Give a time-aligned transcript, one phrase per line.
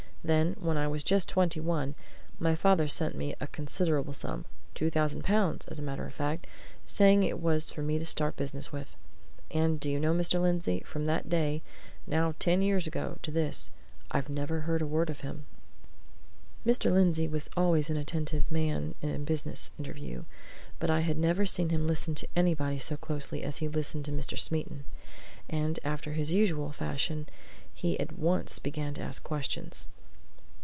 [0.23, 1.95] Then, when I was just twenty one,
[2.39, 6.45] my father sent me a considerable sum two thousand pounds, as a matter of fact
[6.85, 8.95] saying it was for me to start business with.
[9.49, 10.39] And, do you know, Mr.
[10.39, 11.63] Lindsey, from that day
[12.05, 13.71] now ten years ago to this,
[14.11, 15.47] I've never heard a word of him."
[16.67, 16.91] Mr.
[16.91, 20.25] Lindsey was always an attentive man in a business interview,
[20.77, 24.11] but I had never seen him listen to anybody so closely as he listened to
[24.11, 24.37] Mr.
[24.37, 24.83] Smeaton.
[25.49, 27.25] And after his usual fashion,
[27.73, 29.87] he at once began to ask questions.